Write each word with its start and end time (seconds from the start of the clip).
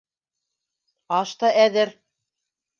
Аш 1.19 1.35
та 1.45 1.53
әҙер. 1.69 1.95